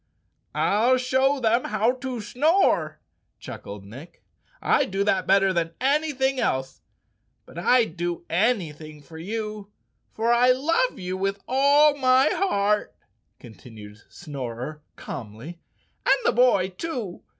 "I'll 0.55 0.97
show 0.97 1.39
them 1.39 1.65
how 1.65 1.91
to 1.97 2.21
snore," 2.21 2.99
chuckled 3.39 3.85
Nick. 3.85 4.23
"I 4.59 4.85
do 4.85 5.03
that 5.03 5.27
better 5.27 5.53
than 5.53 5.75
anything 5.79 6.39
else. 6.39 6.81
But 7.45 7.59
I'd 7.59 7.97
do 7.97 8.25
anything 8.27 9.03
for 9.03 9.19
you, 9.19 9.71
for 10.11 10.33
I 10.33 10.53
love 10.53 10.97
you 10.97 11.17
with 11.17 11.43
all 11.47 11.95
my 11.95 12.29
heart," 12.29 12.95
continued 13.37 13.97
174 14.09 14.55
Chapter 14.55 14.59
Thirteen 14.59 14.81
Snorer 14.81 14.83
calmly, 15.05 15.59
"and 16.07 16.17
the 16.25 16.31
boy, 16.33 16.69
too. 16.69 17.21